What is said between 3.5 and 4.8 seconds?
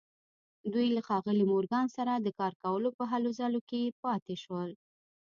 کې پاتې شول